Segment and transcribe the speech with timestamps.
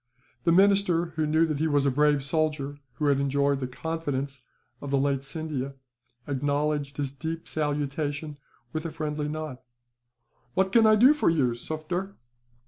[0.45, 4.41] The minister, who knew that he was a brave soldier, who had enjoyed the confidence
[4.81, 5.75] of the late Scindia,
[6.25, 8.37] acknowledged his deep salutation
[8.73, 9.59] with a friendly nod.
[10.55, 12.15] "What can I do for you, Sufder?"